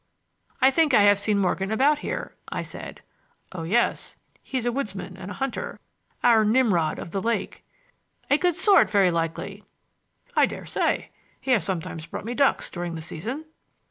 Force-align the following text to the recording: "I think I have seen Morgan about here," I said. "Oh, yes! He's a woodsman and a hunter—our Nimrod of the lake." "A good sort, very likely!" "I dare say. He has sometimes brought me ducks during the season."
"I 0.61 0.71
think 0.71 0.95
I 0.95 1.03
have 1.03 1.19
seen 1.19 1.37
Morgan 1.37 1.69
about 1.69 1.99
here," 1.99 2.33
I 2.49 2.63
said. 2.63 3.03
"Oh, 3.51 3.61
yes! 3.61 4.15
He's 4.41 4.65
a 4.65 4.71
woodsman 4.71 5.15
and 5.15 5.29
a 5.29 5.35
hunter—our 5.35 6.43
Nimrod 6.43 6.97
of 6.97 7.11
the 7.11 7.21
lake." 7.21 7.63
"A 8.27 8.39
good 8.39 8.55
sort, 8.55 8.89
very 8.89 9.11
likely!" 9.11 9.63
"I 10.35 10.47
dare 10.47 10.65
say. 10.65 11.11
He 11.39 11.51
has 11.51 11.63
sometimes 11.63 12.07
brought 12.07 12.25
me 12.25 12.33
ducks 12.33 12.71
during 12.71 12.95
the 12.95 13.01
season." 13.03 13.45